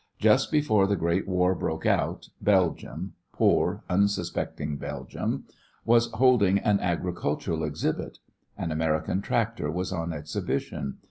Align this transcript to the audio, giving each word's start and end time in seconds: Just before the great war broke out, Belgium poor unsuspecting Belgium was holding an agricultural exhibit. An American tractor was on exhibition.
Just 0.17 0.51
before 0.51 0.87
the 0.87 0.95
great 0.95 1.27
war 1.27 1.53
broke 1.53 1.85
out, 1.85 2.29
Belgium 2.41 3.13
poor 3.31 3.83
unsuspecting 3.87 4.77
Belgium 4.77 5.45
was 5.85 6.09
holding 6.13 6.57
an 6.57 6.79
agricultural 6.79 7.63
exhibit. 7.63 8.17
An 8.57 8.71
American 8.71 9.21
tractor 9.21 9.69
was 9.69 9.93
on 9.93 10.11
exhibition. 10.11 10.97